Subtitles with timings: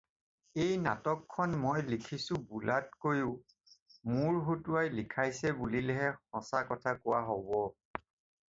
[0.63, 3.29] এই নাটকখন মই লিখিছোঁ বোলাতকৈও
[4.13, 6.09] মোৰ হতুৱাই লিখাইছে বুলিলেহে
[6.41, 7.57] সঁচা কথা কোৱা হ'ব।